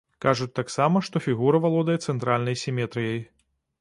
Кажуць 0.25 0.53
таксама, 0.59 1.01
што 1.09 1.21
фігура 1.27 1.61
валодае 1.67 1.99
цэнтральнай 2.07 2.59
сіметрыяй. 2.65 3.19